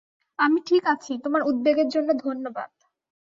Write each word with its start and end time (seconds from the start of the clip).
আমি 0.39 0.59
ঠিক 0.65 0.83
আছি, 0.93 1.11
তোমার 1.17 1.41
উদ্বেগের 1.43 1.87
জন্য 1.87 2.09
ধন্যবাদ। 2.23 2.69